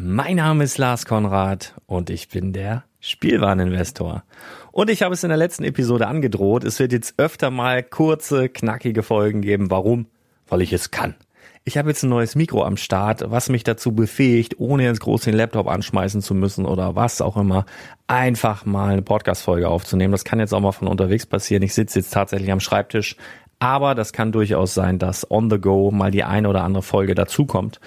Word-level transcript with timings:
Mein 0.00 0.36
Name 0.36 0.62
ist 0.62 0.78
Lars 0.78 1.06
Konrad 1.06 1.74
und 1.86 2.08
ich 2.08 2.28
bin 2.28 2.52
der 2.52 2.84
Spielwareninvestor. 3.00 4.22
Und 4.70 4.90
ich 4.90 5.02
habe 5.02 5.12
es 5.12 5.24
in 5.24 5.28
der 5.28 5.36
letzten 5.36 5.64
Episode 5.64 6.06
angedroht, 6.06 6.62
es 6.62 6.78
wird 6.78 6.92
jetzt 6.92 7.14
öfter 7.16 7.50
mal 7.50 7.82
kurze, 7.82 8.48
knackige 8.48 9.02
Folgen 9.02 9.42
geben. 9.42 9.72
Warum? 9.72 10.06
Weil 10.46 10.62
ich 10.62 10.72
es 10.72 10.92
kann. 10.92 11.16
Ich 11.64 11.76
habe 11.76 11.88
jetzt 11.88 12.04
ein 12.04 12.10
neues 12.10 12.36
Mikro 12.36 12.62
am 12.62 12.76
Start, 12.76 13.24
was 13.26 13.48
mich 13.48 13.64
dazu 13.64 13.92
befähigt, 13.92 14.60
ohne 14.60 14.84
jetzt 14.84 15.00
groß 15.00 15.22
den 15.22 15.34
Laptop 15.34 15.66
anschmeißen 15.66 16.22
zu 16.22 16.32
müssen 16.32 16.64
oder 16.64 16.94
was 16.94 17.20
auch 17.20 17.36
immer, 17.36 17.66
einfach 18.06 18.64
mal 18.64 18.92
eine 18.92 19.02
Podcast-Folge 19.02 19.68
aufzunehmen. 19.68 20.12
Das 20.12 20.24
kann 20.24 20.38
jetzt 20.38 20.54
auch 20.54 20.60
mal 20.60 20.70
von 20.70 20.86
unterwegs 20.86 21.26
passieren. 21.26 21.64
Ich 21.64 21.74
sitze 21.74 21.98
jetzt 21.98 22.12
tatsächlich 22.12 22.52
am 22.52 22.60
Schreibtisch, 22.60 23.16
aber 23.58 23.96
das 23.96 24.12
kann 24.12 24.30
durchaus 24.30 24.74
sein, 24.74 25.00
dass 25.00 25.28
on 25.28 25.50
the 25.50 25.58
go 25.58 25.90
mal 25.90 26.12
die 26.12 26.22
eine 26.22 26.48
oder 26.48 26.62
andere 26.62 26.84
Folge 26.84 27.16
dazukommt. 27.16 27.80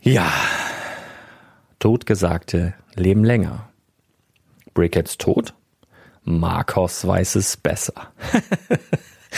Ja, 0.00 0.32
Totgesagte 1.82 2.74
leben 2.94 3.24
länger. 3.24 3.68
Brickheads 4.72 5.18
tot? 5.18 5.52
Marcos 6.22 7.04
weiß 7.04 7.34
es 7.34 7.56
besser. 7.56 8.12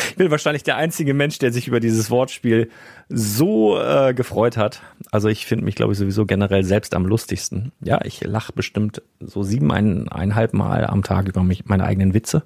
Ich 0.08 0.16
bin 0.16 0.28
wahrscheinlich 0.28 0.64
der 0.64 0.76
einzige 0.76 1.14
Mensch, 1.14 1.38
der 1.38 1.52
sich 1.52 1.68
über 1.68 1.78
dieses 1.78 2.10
Wortspiel 2.10 2.68
so 3.08 3.78
äh, 3.78 4.12
gefreut 4.12 4.56
hat. 4.56 4.82
Also 5.12 5.28
ich 5.28 5.46
finde 5.46 5.64
mich, 5.64 5.76
glaube 5.76 5.92
ich, 5.92 5.98
sowieso 6.00 6.26
generell 6.26 6.64
selbst 6.64 6.96
am 6.96 7.06
lustigsten. 7.06 7.70
Ja, 7.80 8.04
ich 8.04 8.20
lache 8.24 8.52
bestimmt 8.52 9.02
so 9.20 9.44
sieben, 9.44 9.70
ein, 9.70 10.08
eineinhalb 10.08 10.52
Mal 10.52 10.84
am 10.84 11.04
Tag 11.04 11.28
über 11.28 11.44
mich, 11.44 11.66
meine 11.66 11.84
eigenen 11.84 12.12
Witze. 12.12 12.42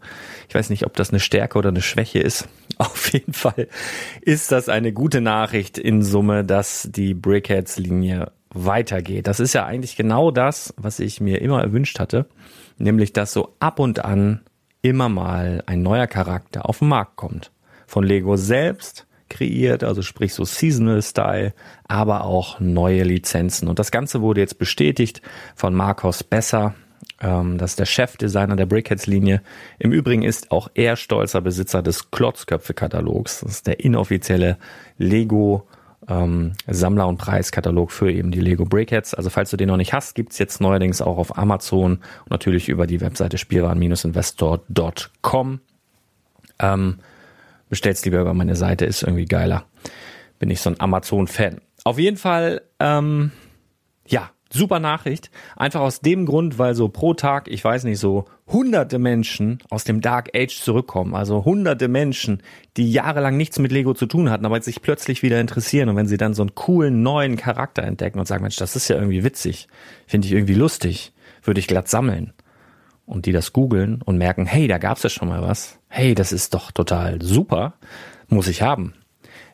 Ich 0.47 0.55
weiß 0.55 0.69
nicht, 0.69 0.85
ob 0.85 0.95
das 0.95 1.09
eine 1.09 1.21
Stärke 1.21 1.57
oder 1.57 1.71
eine 1.71 1.81
Schwäche 1.81 2.19
ist. 2.19 2.49
Auf 2.77 3.15
jeden 3.15 3.33
Fall 3.33 3.69
ist 4.21 4.53
das 4.53 4.69
eine 4.69 4.93
gute 4.93 5.23
Nachricht 5.23 5.79
in 5.79 6.03
Summe, 6.03 6.45
dass 6.45 6.87
die 6.93 7.15
Brickheads-Linie 7.15 8.31
weitergeht. 8.51 9.27
Das 9.27 9.41
ist 9.41 9.53
ja 9.53 9.67
eigentlich 9.67 9.97
genau 9.97 10.31
das, 10.31 10.75
was 10.77 11.01
ich 11.01 11.21
mir 11.21 11.41
immer 11.41 11.63
erwünscht 11.63 11.99
hatte. 11.99 12.27
Nämlich, 12.79 13.13
dass 13.13 13.33
so 13.33 13.55
ab 13.61 13.79
und 13.79 14.05
an 14.05 14.41
immer 14.83 15.09
mal 15.09 15.63
ein 15.67 15.83
neuer 15.83 16.07
Charakter 16.07 16.69
auf 16.69 16.79
den 16.79 16.89
Markt 16.89 17.17
kommt. 17.17 17.51
Von 17.87 18.05
Lego 18.05 18.37
selbst 18.37 19.07
kreiert, 19.29 19.85
also 19.85 20.03
sprich 20.03 20.33
so 20.33 20.45
Seasonal 20.45 21.03
Style, 21.03 21.53
aber 21.87 22.25
auch 22.25 22.61
neue 22.61 23.03
Lizenzen. 23.03 23.69
Und 23.69 23.79
das 23.79 23.91
Ganze 23.91 24.23
wurde 24.23 24.41
jetzt 24.41 24.59
bestätigt 24.59 25.21
von 25.55 25.75
Marcos 25.75 26.25
Besser, 26.25 26.75
ähm, 27.21 27.59
das 27.59 27.73
ist 27.73 27.79
der 27.79 27.87
Chefdesigner 27.87 28.57
der 28.57 28.67
Brickheads-Linie. 28.67 29.43
Im 29.79 29.93
Übrigen 29.93 30.23
ist 30.23 30.51
auch 30.51 30.69
er 30.75 30.97
stolzer 30.97 31.41
Besitzer 31.41 31.83
des 31.83 32.11
Klotzköpfe-Katalogs. 32.11 33.41
Das 33.41 33.53
ist 33.53 33.67
der 33.67 33.81
inoffizielle 33.81 34.59
Lego 34.99 35.67
ähm, 36.07 36.53
Sammler- 36.67 37.09
und 37.09 37.17
Preiskatalog 37.19 37.91
für 37.91 38.13
eben 38.13 38.31
die 38.31 38.41
Lego 38.41 38.65
Brickheads. 38.65 39.15
Also 39.15 39.31
falls 39.31 39.51
du 39.51 39.57
den 39.57 39.67
noch 39.69 39.77
nicht 39.77 39.93
hast, 39.93 40.15
gibt's 40.15 40.39
jetzt 40.39 40.61
neuerdings 40.61 41.03
auch 41.03 41.19
auf 41.19 41.37
Amazon 41.37 41.99
und 42.25 42.31
natürlich 42.31 42.69
über 42.69 42.87
die 42.87 43.01
Webseite 43.01 43.39
spielwaren-investor.com. 43.39 45.61
Ähm, 46.61 46.99
bestell's 47.69 48.05
lieber 48.05 48.21
über 48.21 48.35
meine 48.35 48.55
Seite, 48.57 48.85
ist 48.85 49.03
irgendwie 49.03 49.27
geiler. 49.27 49.65
Bin 50.39 50.51
ich 50.51 50.61
so 50.61 50.71
ein 50.71 50.81
Amazon-Fan. 50.81 51.61
Auf 51.85 51.99
jeden 51.99 52.17
Fall, 52.17 52.63
ähm, 52.81 53.31
ja, 54.07 54.31
super 54.51 54.81
Nachricht. 54.81 55.31
Einfach 55.57 55.81
aus 55.81 56.01
dem 56.01 56.27
Grund, 56.27 56.59
weil 56.59 56.75
so 56.75 56.89
pro 56.89 57.15
Tag, 57.15 57.49
ich 57.49 57.63
weiß 57.63 57.85
nicht, 57.85 57.99
so 57.99 58.27
hunderte 58.47 58.99
Menschen 58.99 59.59
aus 59.71 59.85
dem 59.85 60.01
Dark 60.01 60.31
Age 60.35 60.61
zurückkommen. 60.61 61.15
Also 61.15 61.45
hunderte 61.45 61.89
Menschen, 61.89 62.43
die 62.77 62.91
jahrelang 62.91 63.37
nichts 63.37 63.59
mit 63.59 63.73
Lego 63.73 63.95
zu 63.95 64.07
tun 64.07 64.31
hatten, 64.31 64.47
aber 64.47 64.61
sich 64.61 64.83
plötzlich 64.83 65.23
wieder 65.23 65.41
interessieren. 65.41 65.89
Und 65.89 65.97
wenn 65.97 66.07
sie 66.07 66.17
dann 66.17 66.35
so 66.35 66.43
einen 66.43 66.55
coolen 66.55 67.03
neuen 67.03 67.37
Charakter 67.37 67.83
entdecken 67.83 68.19
und 68.19 68.27
sagen, 68.27 68.43
Mensch, 68.43 68.57
das 68.57 68.77
ist 68.77 68.89
ja 68.89 68.97
irgendwie 68.97 69.25
witzig, 69.25 69.69
finde 70.07 70.27
ich 70.27 70.33
irgendwie 70.33 70.55
lustig, 70.55 71.13
würde 71.43 71.61
ich 71.61 71.67
glatt 71.67 71.89
sammeln. 71.89 72.33
Und 73.05 73.25
die 73.25 73.33
das 73.33 73.55
googeln 73.55 74.03
und 74.03 74.19
merken, 74.19 74.45
hey, 74.45 74.69
da 74.69 74.77
gab's 74.77 75.03
ja 75.03 75.09
schon 75.09 75.29
mal 75.29 75.41
was. 75.41 75.79
Hey, 75.89 76.15
das 76.15 76.33
ist 76.33 76.53
doch 76.53 76.73
total 76.73 77.23
super, 77.23 77.75
muss 78.29 78.49
ich 78.49 78.61
haben. 78.61 78.93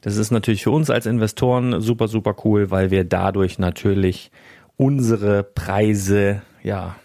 Das 0.04 0.16
ist 0.16 0.32
natürlich 0.32 0.64
für 0.64 0.70
uns 0.70 0.90
als 0.90 1.06
Investoren 1.06 1.80
super, 1.80 2.08
super 2.08 2.36
cool, 2.44 2.70
weil 2.70 2.90
wir 2.90 3.04
dadurch 3.04 3.58
natürlich 3.58 4.30
unsere 4.76 5.42
Preise, 5.42 6.42
ja, 6.62 6.96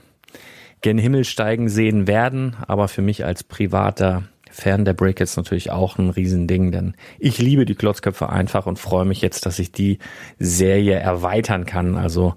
gen 0.81 0.97
Himmel 0.97 1.25
steigen 1.25 1.69
sehen 1.69 2.07
werden. 2.07 2.55
Aber 2.67 2.87
für 2.87 3.01
mich 3.01 3.25
als 3.25 3.43
privater 3.43 4.23
Fan 4.51 4.85
der 4.85 4.93
Brickets 4.93 5.37
natürlich 5.37 5.71
auch 5.71 5.97
ein 5.97 6.09
Riesending, 6.09 6.71
denn 6.71 6.95
ich 7.19 7.37
liebe 7.37 7.65
die 7.65 7.75
Klotzköpfe 7.75 8.29
einfach 8.29 8.65
und 8.65 8.79
freue 8.79 9.05
mich 9.05 9.21
jetzt, 9.21 9.45
dass 9.45 9.59
ich 9.59 9.71
die 9.71 9.99
Serie 10.39 10.95
erweitern 10.95 11.65
kann. 11.65 11.95
Also 11.95 12.35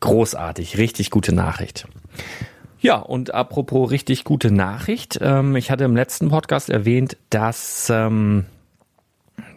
großartig, 0.00 0.76
richtig 0.76 1.10
gute 1.10 1.34
Nachricht. 1.34 1.86
Ja, 2.80 2.96
und 2.96 3.32
apropos 3.32 3.90
richtig 3.90 4.24
gute 4.24 4.50
Nachricht. 4.50 5.18
Ähm, 5.22 5.56
ich 5.56 5.70
hatte 5.70 5.84
im 5.84 5.96
letzten 5.96 6.28
Podcast 6.28 6.68
erwähnt, 6.68 7.16
dass 7.30 7.88
ähm, 7.90 8.44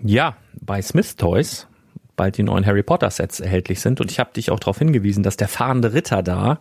ja 0.01 0.37
bei 0.61 0.81
Smith 0.81 1.17
Toys 1.17 1.67
bald 2.17 2.37
die 2.37 2.43
neuen 2.43 2.65
Harry 2.65 2.83
Potter 2.83 3.09
Sets 3.09 3.39
erhältlich 3.39 3.79
sind. 3.79 4.01
Und 4.01 4.11
ich 4.11 4.19
habe 4.19 4.33
dich 4.33 4.51
auch 4.51 4.59
darauf 4.59 4.79
hingewiesen, 4.79 5.23
dass 5.23 5.37
der 5.37 5.47
fahrende 5.47 5.93
Ritter 5.93 6.21
da 6.21 6.59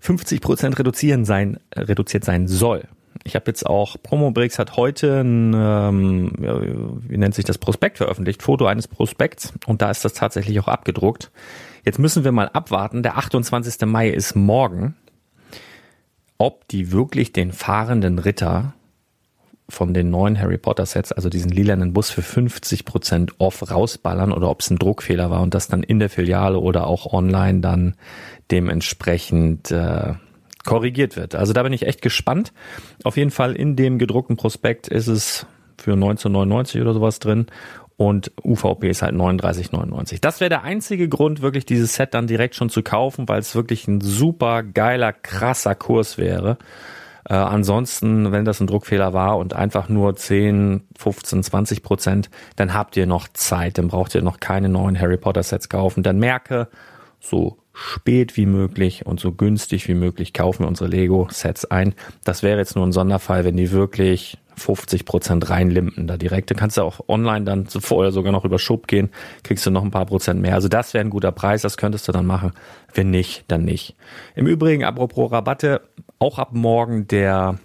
50 0.00 0.42
Prozent 0.42 0.78
reduzieren 0.78 1.24
sein, 1.24 1.58
äh, 1.70 1.80
reduziert 1.80 2.24
sein 2.24 2.46
soll. 2.46 2.86
Ich 3.24 3.34
habe 3.34 3.44
jetzt 3.48 3.66
auch 3.66 3.96
Promobrix 4.02 4.58
hat 4.58 4.76
heute 4.76 5.20
ein, 5.20 5.54
ähm, 5.54 6.32
wie 7.08 7.16
nennt 7.16 7.34
sich 7.34 7.44
das 7.44 7.58
Prospekt 7.58 7.98
veröffentlicht, 7.98 8.42
Foto 8.42 8.66
eines 8.66 8.88
Prospekts 8.88 9.52
und 9.66 9.82
da 9.82 9.90
ist 9.90 10.04
das 10.04 10.14
tatsächlich 10.14 10.58
auch 10.60 10.68
abgedruckt. 10.68 11.30
Jetzt 11.84 11.98
müssen 11.98 12.24
wir 12.24 12.32
mal 12.32 12.48
abwarten. 12.48 13.02
Der 13.02 13.16
28. 13.16 13.86
Mai 13.86 14.08
ist 14.10 14.36
morgen, 14.36 14.94
ob 16.38 16.66
die 16.68 16.92
wirklich 16.92 17.32
den 17.32 17.52
fahrenden 17.52 18.18
Ritter 18.18 18.74
von 19.70 19.94
den 19.94 20.10
neuen 20.10 20.38
Harry 20.38 20.58
Potter 20.58 20.86
Sets, 20.86 21.12
also 21.12 21.28
diesen 21.28 21.50
lilanen 21.50 21.92
Bus 21.92 22.10
für 22.10 22.22
50 22.22 22.84
Prozent 22.84 23.32
off 23.38 23.70
rausballern 23.70 24.32
oder 24.32 24.50
ob 24.50 24.60
es 24.60 24.70
ein 24.70 24.78
Druckfehler 24.78 25.30
war 25.30 25.42
und 25.42 25.54
das 25.54 25.68
dann 25.68 25.82
in 25.82 25.98
der 25.98 26.10
Filiale 26.10 26.58
oder 26.58 26.86
auch 26.86 27.12
online 27.12 27.60
dann 27.60 27.94
dementsprechend 28.50 29.70
äh, 29.70 30.14
korrigiert 30.64 31.16
wird. 31.16 31.34
Also 31.34 31.52
da 31.52 31.62
bin 31.62 31.72
ich 31.72 31.86
echt 31.86 32.02
gespannt. 32.02 32.52
Auf 33.04 33.16
jeden 33.16 33.30
Fall 33.30 33.54
in 33.54 33.76
dem 33.76 33.98
gedruckten 33.98 34.36
Prospekt 34.36 34.88
ist 34.88 35.06
es 35.06 35.46
für 35.78 35.92
1999 35.92 36.80
oder 36.80 36.92
sowas 36.92 37.18
drin 37.18 37.46
und 38.00 38.32
UVP 38.42 38.88
ist 38.88 39.02
halt 39.02 39.14
39,99. 39.14 40.22
Das 40.22 40.40
wäre 40.40 40.48
der 40.48 40.62
einzige 40.62 41.08
Grund, 41.08 41.42
wirklich 41.42 41.66
dieses 41.66 41.94
Set 41.94 42.14
dann 42.14 42.26
direkt 42.26 42.54
schon 42.54 42.70
zu 42.70 42.82
kaufen, 42.82 43.28
weil 43.28 43.40
es 43.40 43.54
wirklich 43.54 43.86
ein 43.88 44.00
super 44.00 44.62
geiler, 44.62 45.12
krasser 45.12 45.74
Kurs 45.74 46.16
wäre. 46.16 46.56
Äh, 47.30 47.34
ansonsten, 47.34 48.32
wenn 48.32 48.44
das 48.44 48.60
ein 48.60 48.66
Druckfehler 48.66 49.12
war 49.12 49.38
und 49.38 49.54
einfach 49.54 49.88
nur 49.88 50.16
10, 50.16 50.82
15, 50.98 51.44
20 51.44 51.82
Prozent, 51.84 52.28
dann 52.56 52.74
habt 52.74 52.96
ihr 52.96 53.06
noch 53.06 53.28
Zeit, 53.28 53.78
dann 53.78 53.86
braucht 53.86 54.16
ihr 54.16 54.22
noch 54.22 54.40
keine 54.40 54.68
neuen 54.68 55.00
Harry 55.00 55.16
Potter 55.16 55.44
Sets 55.44 55.68
kaufen. 55.68 56.02
Dann 56.02 56.18
merke, 56.18 56.68
so 57.20 57.58
spät 57.72 58.36
wie 58.36 58.46
möglich 58.46 59.06
und 59.06 59.20
so 59.20 59.30
günstig 59.30 59.86
wie 59.86 59.94
möglich 59.94 60.32
kaufen 60.32 60.64
wir 60.64 60.68
unsere 60.68 60.90
Lego 60.90 61.28
Sets 61.30 61.64
ein. 61.66 61.94
Das 62.24 62.42
wäre 62.42 62.58
jetzt 62.58 62.74
nur 62.74 62.84
ein 62.84 62.92
Sonderfall, 62.92 63.44
wenn 63.44 63.56
die 63.56 63.70
wirklich 63.70 64.36
50 64.60 65.04
Prozent 65.04 65.50
reinlimpen 65.50 66.06
da 66.06 66.16
direkt. 66.16 66.50
Dann 66.50 66.58
kannst 66.58 66.76
du 66.76 66.82
auch 66.82 67.00
online 67.08 67.44
dann 67.44 67.66
vorher 67.66 68.12
sogar 68.12 68.32
noch 68.32 68.44
über 68.44 68.58
Schub 68.58 68.86
gehen, 68.86 69.10
kriegst 69.42 69.66
du 69.66 69.70
noch 69.70 69.82
ein 69.82 69.90
paar 69.90 70.06
Prozent 70.06 70.40
mehr. 70.40 70.54
Also 70.54 70.68
das 70.68 70.94
wäre 70.94 71.04
ein 71.04 71.10
guter 71.10 71.32
Preis, 71.32 71.62
das 71.62 71.76
könntest 71.76 72.06
du 72.08 72.12
dann 72.12 72.26
machen. 72.26 72.52
Wenn 72.94 73.10
nicht, 73.10 73.44
dann 73.48 73.64
nicht. 73.64 73.96
Im 74.34 74.46
Übrigen, 74.46 74.84
apropos 74.84 75.32
Rabatte, 75.32 75.82
auch 76.18 76.38
ab 76.38 76.50
morgen 76.52 77.08
der 77.08 77.58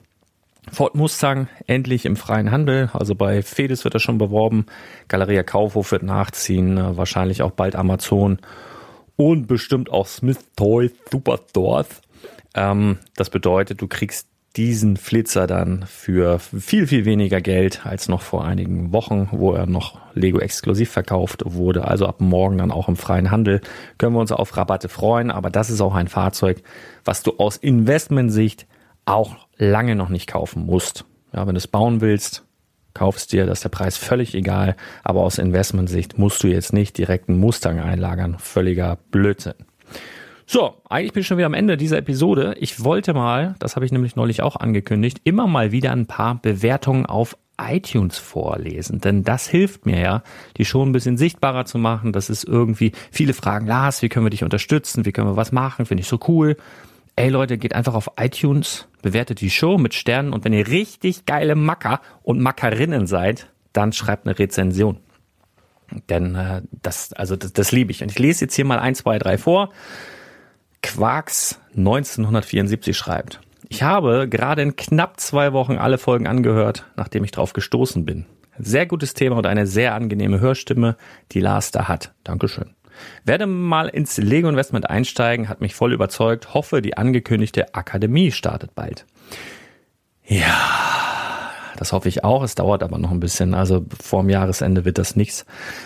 Ford 0.71 0.95
Mustang 0.95 1.47
endlich 1.67 2.05
im 2.05 2.15
freien 2.15 2.51
Handel. 2.51 2.89
Also 2.93 3.15
bei 3.15 3.41
Fedes 3.41 3.83
wird 3.83 3.93
er 3.93 3.99
schon 3.99 4.17
beworben. 4.17 4.65
Galeria 5.07 5.43
Kaufhof 5.43 5.91
wird 5.91 6.03
nachziehen. 6.03 6.77
Äh, 6.77 6.97
wahrscheinlich 6.97 7.41
auch 7.41 7.51
bald 7.51 7.75
Amazon. 7.75 8.39
Und 9.15 9.47
bestimmt 9.47 9.91
auch 9.91 10.07
Smith 10.07 10.39
Toys 10.55 10.91
Superstores. 11.11 11.87
Ähm, 12.55 12.97
das 13.15 13.29
bedeutet, 13.29 13.81
du 13.81 13.87
kriegst 13.87 14.27
diesen 14.55 14.97
Flitzer 14.97 15.47
dann 15.47 15.85
für 15.87 16.39
viel, 16.39 16.87
viel 16.87 17.05
weniger 17.05 17.41
Geld 17.41 17.85
als 17.85 18.07
noch 18.07 18.21
vor 18.21 18.45
einigen 18.45 18.93
Wochen, 18.93 19.27
wo 19.31 19.53
er 19.53 19.65
noch 19.65 19.99
Lego 20.13 20.39
exklusiv 20.39 20.89
verkauft 20.89 21.43
wurde. 21.45 21.87
Also 21.87 22.05
ab 22.05 22.21
morgen 22.21 22.57
dann 22.57 22.71
auch 22.71 22.87
im 22.87 22.95
freien 22.95 23.31
Handel 23.31 23.61
können 23.97 24.15
wir 24.15 24.21
uns 24.21 24.31
auf 24.31 24.55
Rabatte 24.55 24.87
freuen. 24.89 25.31
Aber 25.31 25.49
das 25.49 25.69
ist 25.69 25.81
auch 25.81 25.95
ein 25.95 26.07
Fahrzeug, 26.07 26.63
was 27.03 27.23
du 27.23 27.33
aus 27.37 27.57
Investmentsicht 27.57 28.65
auch 29.05 29.35
lange 29.57 29.95
noch 29.95 30.09
nicht 30.09 30.27
kaufen 30.27 30.65
musst. 30.65 31.05
Ja, 31.33 31.45
wenn 31.45 31.55
du 31.55 31.59
es 31.59 31.67
bauen 31.67 32.01
willst, 32.01 32.45
kaufst 32.93 33.33
dir, 33.33 33.45
das 33.45 33.59
ist 33.59 33.63
der 33.63 33.69
Preis 33.69 33.97
völlig 33.97 34.33
egal. 34.35 34.75
Aber 35.03 35.21
aus 35.21 35.37
Investmentsicht 35.37 36.17
musst 36.17 36.43
du 36.43 36.47
jetzt 36.47 36.71
nicht 36.71 36.97
direkt 36.97 37.29
einen 37.29 37.39
Mustang 37.39 37.79
einlagern. 37.79 38.37
Völliger 38.39 38.97
Blödsinn. 39.11 39.55
So, 40.47 40.75
eigentlich 40.89 41.13
bin 41.13 41.21
ich 41.21 41.27
schon 41.27 41.37
wieder 41.37 41.47
am 41.47 41.55
Ende 41.55 41.75
dieser 41.75 41.97
Episode. 41.97 42.55
Ich 42.59 42.83
wollte 42.83 43.15
mal, 43.15 43.55
das 43.57 43.75
habe 43.75 43.85
ich 43.85 43.91
nämlich 43.91 44.15
neulich 44.15 44.43
auch 44.43 44.55
angekündigt, 44.55 45.21
immer 45.23 45.47
mal 45.47 45.71
wieder 45.71 45.91
ein 45.91 46.05
paar 46.05 46.35
Bewertungen 46.39 47.07
auf 47.07 47.35
iTunes 47.59 48.17
vorlesen, 48.19 48.99
denn 48.99 49.23
das 49.23 49.47
hilft 49.47 49.85
mir 49.85 49.99
ja, 49.99 50.23
die 50.57 50.65
schon 50.65 50.89
ein 50.89 50.91
bisschen 50.91 51.17
sichtbarer 51.17 51.65
zu 51.65 51.79
machen. 51.79 52.11
Das 52.11 52.29
ist 52.29 52.43
irgendwie, 52.43 52.91
viele 53.11 53.33
fragen, 53.33 53.65
Lars, 53.65 54.01
wie 54.01 54.09
können 54.09 54.25
wir 54.25 54.29
dich 54.29 54.43
unterstützen? 54.43 55.05
Wie 55.05 55.11
können 55.11 55.29
wir 55.29 55.37
was 55.37 55.51
machen? 55.51 55.85
Finde 55.85 56.01
ich 56.01 56.07
so 56.07 56.19
cool. 56.27 56.57
Ey 57.15 57.29
Leute, 57.29 57.57
geht 57.57 57.73
einfach 57.73 57.95
auf 57.95 58.11
iTunes, 58.19 58.87
bewertet 59.01 59.41
die 59.41 59.49
Show 59.49 59.77
mit 59.77 59.93
Sternen 59.93 60.33
und 60.33 60.43
wenn 60.43 60.53
ihr 60.53 60.67
richtig 60.67 61.25
geile 61.25 61.55
Macker 61.55 62.01
und 62.21 62.39
Mackerinnen 62.39 63.07
seid, 63.07 63.49
dann 63.73 63.93
schreibt 63.93 64.27
eine 64.27 64.37
Rezension. 64.37 64.97
Denn 66.09 66.35
äh, 66.35 66.61
das, 66.83 67.13
also 67.13 67.35
das, 67.35 67.53
das 67.53 67.71
liebe 67.71 67.91
ich. 67.91 68.03
Und 68.03 68.11
ich 68.11 68.19
lese 68.19 68.45
jetzt 68.45 68.55
hier 68.55 68.65
mal 68.65 68.79
ein, 68.79 68.95
zwei, 68.95 69.17
drei 69.17 69.37
vor. 69.37 69.71
Quarks 70.95 71.59
1974 71.75 72.95
schreibt. 72.95 73.41
Ich 73.67 73.83
habe 73.83 74.29
gerade 74.29 74.61
in 74.61 74.77
knapp 74.77 75.19
zwei 75.19 75.51
Wochen 75.51 75.77
alle 75.77 75.97
Folgen 75.97 76.25
angehört, 76.25 76.85
nachdem 76.95 77.25
ich 77.25 77.31
drauf 77.31 77.51
gestoßen 77.51 78.05
bin. 78.05 78.25
Sehr 78.57 78.85
gutes 78.85 79.13
Thema 79.13 79.35
und 79.35 79.45
eine 79.45 79.67
sehr 79.67 79.93
angenehme 79.93 80.39
Hörstimme, 80.39 80.95
die 81.33 81.41
Lars 81.41 81.71
da 81.71 81.89
hat. 81.89 82.13
Dankeschön. 82.23 82.75
Werde 83.25 83.45
mal 83.45 83.89
ins 83.89 84.15
Lego 84.15 84.47
Investment 84.47 84.89
einsteigen, 84.89 85.49
hat 85.49 85.59
mich 85.59 85.75
voll 85.75 85.91
überzeugt. 85.91 86.53
Hoffe, 86.53 86.81
die 86.81 86.95
angekündigte 86.95 87.75
Akademie 87.75 88.31
startet 88.31 88.73
bald. 88.73 89.05
Ja, 90.23 90.84
das 91.77 91.91
hoffe 91.91 92.09
ich 92.09 92.23
auch. 92.23 92.43
Es 92.43 92.55
dauert 92.55 92.83
aber 92.83 92.97
noch 92.97 93.11
ein 93.11 93.19
bisschen. 93.19 93.53
Also 93.53 93.85
vorm 94.01 94.29
Jahresende 94.29 94.85
wird 94.85 94.97
das 94.97 95.15
nichts. 95.15 95.45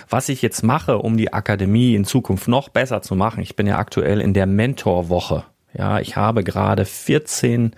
Was 0.09 0.29
ich 0.29 0.41
jetzt 0.41 0.63
mache, 0.63 0.99
um 0.99 1.17
die 1.17 1.33
Akademie 1.33 1.95
in 1.95 2.05
Zukunft 2.05 2.47
noch 2.47 2.69
besser 2.69 3.01
zu 3.01 3.15
machen, 3.15 3.41
ich 3.41 3.55
bin 3.55 3.67
ja 3.67 3.77
aktuell 3.77 4.21
in 4.21 4.33
der 4.33 4.45
Mentorwoche. 4.45 5.43
Ja, 5.73 5.99
ich 5.99 6.15
habe 6.15 6.43
gerade 6.43 6.85
14, 6.85 7.73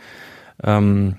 ähm, 0.63 1.17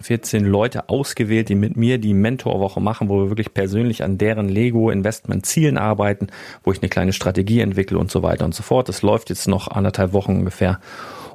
14 0.00 0.44
Leute 0.44 0.88
ausgewählt, 0.88 1.48
die 1.48 1.54
mit 1.54 1.76
mir 1.76 1.98
die 1.98 2.14
Mentorwoche 2.14 2.80
machen, 2.80 3.08
wo 3.08 3.22
wir 3.22 3.30
wirklich 3.30 3.54
persönlich 3.54 4.02
an 4.02 4.18
deren 4.18 4.48
Lego-Investment-Zielen 4.48 5.78
arbeiten, 5.78 6.28
wo 6.62 6.72
ich 6.72 6.82
eine 6.82 6.88
kleine 6.88 7.12
Strategie 7.12 7.60
entwickle 7.60 7.98
und 7.98 8.10
so 8.10 8.22
weiter 8.22 8.44
und 8.44 8.54
so 8.54 8.62
fort. 8.62 8.88
Das 8.88 9.02
läuft 9.02 9.30
jetzt 9.30 9.48
noch 9.48 9.68
anderthalb 9.68 10.12
Wochen 10.12 10.36
ungefähr. 10.36 10.80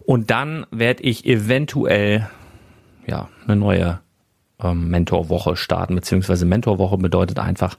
Und 0.05 0.31
dann 0.31 0.65
werde 0.71 1.03
ich 1.03 1.25
eventuell 1.25 2.29
ja 3.05 3.29
eine 3.45 3.55
neue 3.55 3.99
ähm, 4.61 4.89
Mentorwoche 4.89 5.55
starten, 5.55 5.95
beziehungsweise 5.95 6.45
Mentorwoche 6.45 6.97
bedeutet 6.97 7.39
einfach, 7.39 7.77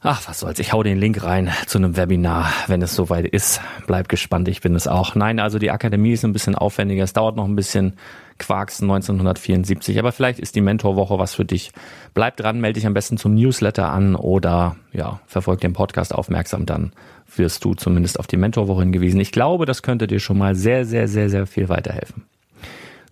ach, 0.00 0.26
was 0.26 0.40
soll's, 0.40 0.58
ich 0.58 0.72
hau 0.72 0.82
den 0.82 0.98
Link 0.98 1.22
rein 1.22 1.50
zu 1.66 1.78
einem 1.78 1.96
Webinar, 1.96 2.52
wenn 2.66 2.82
es 2.82 2.94
soweit 2.94 3.26
ist. 3.26 3.60
Bleib 3.86 4.08
gespannt, 4.08 4.48
ich 4.48 4.60
bin 4.60 4.74
es 4.74 4.88
auch. 4.88 5.14
Nein, 5.14 5.38
also 5.40 5.58
die 5.58 5.70
Akademie 5.70 6.12
ist 6.12 6.24
ein 6.24 6.32
bisschen 6.32 6.54
aufwendiger, 6.54 7.04
es 7.04 7.12
dauert 7.12 7.36
noch 7.36 7.46
ein 7.46 7.56
bisschen, 7.56 7.94
Quarks 8.42 8.82
1974. 8.82 9.98
Aber 9.98 10.12
vielleicht 10.12 10.38
ist 10.38 10.54
die 10.54 10.60
Mentorwoche 10.60 11.18
was 11.18 11.34
für 11.34 11.44
dich. 11.44 11.72
Bleib 12.14 12.36
dran, 12.36 12.60
melde 12.60 12.74
dich 12.74 12.86
am 12.86 12.94
besten 12.94 13.16
zum 13.16 13.34
Newsletter 13.34 13.90
an 13.90 14.14
oder 14.14 14.76
ja, 14.92 15.20
verfolg 15.26 15.60
den 15.60 15.72
Podcast 15.72 16.14
aufmerksam, 16.14 16.66
dann 16.66 16.92
wirst 17.34 17.64
du 17.64 17.74
zumindest 17.74 18.18
auf 18.18 18.26
die 18.26 18.36
Mentorwoche 18.36 18.82
hingewiesen. 18.82 19.20
Ich 19.20 19.32
glaube, 19.32 19.64
das 19.64 19.82
könnte 19.82 20.06
dir 20.06 20.20
schon 20.20 20.38
mal 20.38 20.54
sehr, 20.54 20.84
sehr, 20.84 21.08
sehr, 21.08 21.30
sehr 21.30 21.46
viel 21.46 21.68
weiterhelfen. 21.68 22.24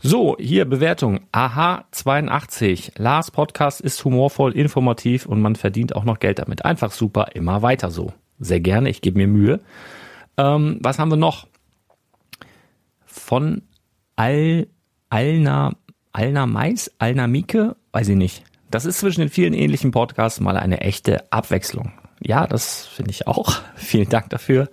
So, 0.03 0.35
hier 0.41 0.65
Bewertung. 0.65 1.21
Aha 1.31 1.85
82. 1.91 2.93
Lars 2.97 3.31
Podcast 3.31 3.83
ist 3.83 4.03
humorvoll, 4.03 4.57
informativ 4.57 5.27
und 5.27 5.43
man 5.43 5.57
verdient 5.57 5.95
auch 5.95 6.05
noch 6.05 6.21
Geld 6.21 6.39
damit. 6.39 6.65
Einfach 6.65 6.91
super, 6.91 7.33
immer 7.35 7.61
weiter 7.61 7.91
so. 7.91 8.15
Sehr 8.39 8.61
gerne, 8.61 8.89
ich 8.89 9.03
gebe 9.03 9.19
mir 9.19 9.27
Mühe. 9.27 9.61
Ähm, 10.39 10.79
was 10.81 10.99
haben 10.99 11.11
wir 11.11 11.19
noch? 11.19 11.49
Von 13.05 13.61
Al, 14.17 14.69
Alna, 15.11 15.73
Alna 16.13 16.47
Mais, 16.47 16.91
Alna 16.97 17.27
Mieke, 17.27 17.77
weiß 17.93 18.09
ich 18.09 18.17
nicht. 18.17 18.45
Das 18.71 18.87
ist 18.87 19.01
zwischen 19.01 19.21
den 19.21 19.29
vielen 19.29 19.53
ähnlichen 19.53 19.91
Podcasts 19.91 20.41
mal 20.41 20.57
eine 20.57 20.81
echte 20.81 21.31
Abwechslung. 21.31 21.93
Ja, 22.23 22.47
das 22.47 22.87
finde 22.87 23.11
ich 23.11 23.27
auch. 23.27 23.61
Vielen 23.75 24.09
Dank 24.09 24.31
dafür. 24.31 24.71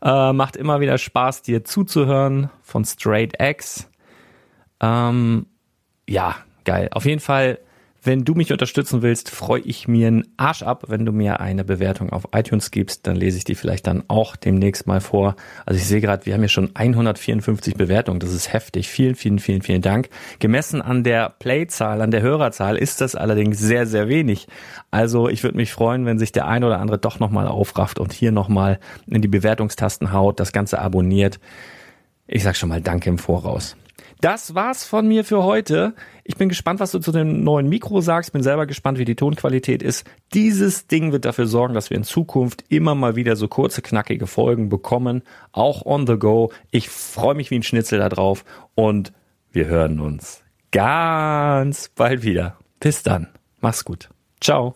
Äh, 0.00 0.32
macht 0.32 0.54
immer 0.54 0.78
wieder 0.78 0.96
Spaß, 0.96 1.42
dir 1.42 1.64
zuzuhören 1.64 2.50
von 2.62 2.84
Straight 2.84 3.34
X. 3.40 3.89
Ähm, 4.80 5.46
ja, 6.08 6.36
geil. 6.64 6.88
Auf 6.92 7.04
jeden 7.04 7.20
Fall, 7.20 7.58
wenn 8.02 8.24
du 8.24 8.34
mich 8.34 8.50
unterstützen 8.50 9.02
willst, 9.02 9.30
freue 9.30 9.60
ich 9.60 9.86
mir 9.86 10.08
einen 10.08 10.26
Arsch 10.38 10.62
ab, 10.62 10.84
wenn 10.88 11.04
du 11.04 11.12
mir 11.12 11.40
eine 11.40 11.64
Bewertung 11.64 12.10
auf 12.10 12.28
iTunes 12.32 12.70
gibst. 12.70 13.06
Dann 13.06 13.14
lese 13.14 13.36
ich 13.36 13.44
die 13.44 13.54
vielleicht 13.54 13.86
dann 13.86 14.04
auch 14.08 14.36
demnächst 14.36 14.86
mal 14.86 15.02
vor. 15.02 15.36
Also 15.66 15.78
ich 15.78 15.86
sehe 15.86 16.00
gerade, 16.00 16.24
wir 16.24 16.32
haben 16.32 16.40
hier 16.40 16.48
schon 16.48 16.70
154 16.74 17.74
Bewertungen. 17.74 18.18
Das 18.18 18.32
ist 18.32 18.52
heftig. 18.52 18.88
Vielen, 18.88 19.16
vielen, 19.16 19.38
vielen, 19.38 19.60
vielen 19.60 19.82
Dank. 19.82 20.08
Gemessen 20.38 20.80
an 20.80 21.04
der 21.04 21.28
Playzahl, 21.28 22.00
an 22.00 22.10
der 22.10 22.22
Hörerzahl 22.22 22.78
ist 22.78 23.02
das 23.02 23.14
allerdings 23.14 23.58
sehr, 23.58 23.86
sehr 23.86 24.08
wenig. 24.08 24.48
Also 24.90 25.28
ich 25.28 25.42
würde 25.42 25.58
mich 25.58 25.70
freuen, 25.70 26.06
wenn 26.06 26.18
sich 26.18 26.32
der 26.32 26.48
ein 26.48 26.64
oder 26.64 26.80
andere 26.80 26.98
doch 26.98 27.20
nochmal 27.20 27.46
aufrafft 27.46 27.98
und 27.98 28.14
hier 28.14 28.32
nochmal 28.32 28.80
in 29.06 29.20
die 29.20 29.28
Bewertungstasten 29.28 30.12
haut, 30.12 30.40
das 30.40 30.52
Ganze 30.52 30.78
abonniert. 30.78 31.38
Ich 32.26 32.44
sag 32.44 32.56
schon 32.56 32.70
mal 32.70 32.80
Danke 32.80 33.10
im 33.10 33.18
Voraus. 33.18 33.76
Das 34.20 34.54
war's 34.54 34.84
von 34.84 35.08
mir 35.08 35.24
für 35.24 35.44
heute. 35.44 35.94
Ich 36.24 36.36
bin 36.36 36.50
gespannt, 36.50 36.78
was 36.78 36.90
du 36.90 36.98
zu 36.98 37.10
dem 37.10 37.42
neuen 37.42 37.68
Mikro 37.68 38.02
sagst. 38.02 38.32
Bin 38.32 38.42
selber 38.42 38.66
gespannt, 38.66 38.98
wie 38.98 39.06
die 39.06 39.16
Tonqualität 39.16 39.82
ist. 39.82 40.06
Dieses 40.34 40.86
Ding 40.86 41.12
wird 41.12 41.24
dafür 41.24 41.46
sorgen, 41.46 41.72
dass 41.72 41.88
wir 41.88 41.96
in 41.96 42.04
Zukunft 42.04 42.64
immer 42.68 42.94
mal 42.94 43.16
wieder 43.16 43.34
so 43.36 43.48
kurze, 43.48 43.80
knackige 43.80 44.26
Folgen 44.26 44.68
bekommen. 44.68 45.22
Auch 45.52 45.86
on 45.86 46.06
the 46.06 46.18
go. 46.18 46.52
Ich 46.70 46.90
freue 46.90 47.34
mich 47.34 47.50
wie 47.50 47.58
ein 47.58 47.62
Schnitzel 47.62 47.98
da 47.98 48.10
drauf 48.10 48.44
und 48.74 49.12
wir 49.52 49.66
hören 49.66 50.00
uns 50.00 50.42
ganz 50.70 51.90
bald 51.94 52.22
wieder. 52.22 52.58
Bis 52.78 53.02
dann. 53.02 53.28
Mach's 53.60 53.84
gut. 53.84 54.10
Ciao. 54.40 54.74